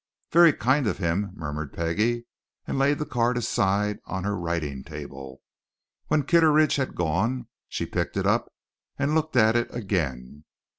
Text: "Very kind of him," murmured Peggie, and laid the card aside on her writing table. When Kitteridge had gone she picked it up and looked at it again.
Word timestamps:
"Very 0.31 0.51
kind 0.51 0.87
of 0.87 0.97
him," 0.97 1.29
murmured 1.35 1.73
Peggie, 1.73 2.25
and 2.65 2.79
laid 2.79 2.97
the 2.97 3.05
card 3.05 3.37
aside 3.37 3.99
on 4.05 4.23
her 4.23 4.35
writing 4.35 4.83
table. 4.83 5.43
When 6.07 6.23
Kitteridge 6.23 6.77
had 6.77 6.95
gone 6.95 7.49
she 7.69 7.85
picked 7.85 8.17
it 8.17 8.25
up 8.25 8.51
and 8.97 9.13
looked 9.13 9.35
at 9.35 9.55
it 9.55 9.71
again. 9.71 10.45